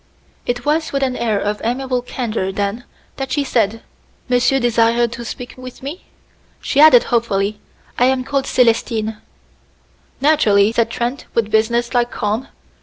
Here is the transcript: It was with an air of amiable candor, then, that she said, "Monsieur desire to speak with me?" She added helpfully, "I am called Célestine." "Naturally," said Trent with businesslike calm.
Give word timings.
It 0.47 0.65
was 0.65 0.91
with 0.91 1.03
an 1.03 1.15
air 1.15 1.39
of 1.39 1.61
amiable 1.63 2.01
candor, 2.01 2.51
then, 2.51 2.85
that 3.17 3.31
she 3.31 3.43
said, 3.43 3.83
"Monsieur 4.29 4.57
desire 4.59 5.07
to 5.07 5.23
speak 5.23 5.53
with 5.55 5.83
me?" 5.83 6.05
She 6.59 6.79
added 6.79 7.03
helpfully, 7.03 7.59
"I 7.99 8.05
am 8.05 8.23
called 8.23 8.45
Célestine." 8.45 9.17
"Naturally," 10.19 10.71
said 10.71 10.89
Trent 10.89 11.25
with 11.35 11.51
businesslike 11.51 12.09
calm. 12.09 12.47